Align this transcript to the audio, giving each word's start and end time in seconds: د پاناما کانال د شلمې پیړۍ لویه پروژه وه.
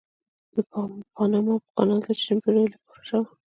د 0.53 0.55
پاناما 1.15 1.55
کانال 1.75 2.01
د 2.05 2.07
شلمې 2.21 2.41
پیړۍ 2.43 2.63
لویه 2.67 2.79
پروژه 2.87 3.17
وه. 3.21 3.29